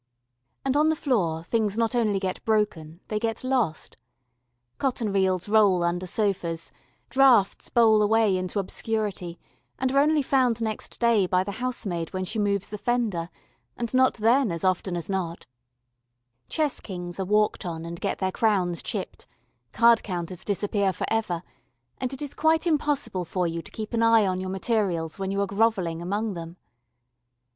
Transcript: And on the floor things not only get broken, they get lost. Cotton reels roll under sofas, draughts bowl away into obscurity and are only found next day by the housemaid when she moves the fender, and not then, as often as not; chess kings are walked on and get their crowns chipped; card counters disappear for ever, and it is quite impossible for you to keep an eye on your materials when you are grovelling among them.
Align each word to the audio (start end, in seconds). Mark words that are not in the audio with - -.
And 0.65 0.75
on 0.75 0.89
the 0.89 0.95
floor 0.95 1.43
things 1.43 1.77
not 1.77 1.93
only 1.93 2.17
get 2.17 2.43
broken, 2.43 3.01
they 3.09 3.19
get 3.19 3.43
lost. 3.43 3.97
Cotton 4.79 5.13
reels 5.13 5.47
roll 5.47 5.83
under 5.83 6.07
sofas, 6.07 6.71
draughts 7.11 7.69
bowl 7.69 8.01
away 8.01 8.35
into 8.35 8.57
obscurity 8.57 9.37
and 9.77 9.91
are 9.91 9.99
only 10.01 10.23
found 10.23 10.59
next 10.59 10.99
day 10.99 11.27
by 11.27 11.43
the 11.43 11.51
housemaid 11.61 12.13
when 12.13 12.25
she 12.25 12.39
moves 12.39 12.69
the 12.69 12.79
fender, 12.79 13.29
and 13.77 13.93
not 13.93 14.15
then, 14.15 14.51
as 14.51 14.63
often 14.63 14.95
as 14.95 15.07
not; 15.07 15.45
chess 16.49 16.79
kings 16.79 17.19
are 17.19 17.25
walked 17.25 17.63
on 17.63 17.85
and 17.85 18.01
get 18.01 18.17
their 18.17 18.31
crowns 18.31 18.81
chipped; 18.81 19.27
card 19.71 20.01
counters 20.01 20.43
disappear 20.43 20.91
for 20.91 21.05
ever, 21.11 21.43
and 21.99 22.11
it 22.11 22.23
is 22.23 22.33
quite 22.33 22.65
impossible 22.65 23.23
for 23.23 23.45
you 23.45 23.61
to 23.61 23.69
keep 23.69 23.93
an 23.93 24.01
eye 24.01 24.25
on 24.25 24.41
your 24.41 24.49
materials 24.49 25.19
when 25.19 25.29
you 25.29 25.39
are 25.39 25.45
grovelling 25.45 26.01
among 26.01 26.33
them. 26.33 26.57